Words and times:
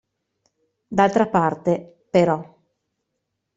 D'altra 1.01 1.27
parte, 1.35 1.77
però. 2.19 2.41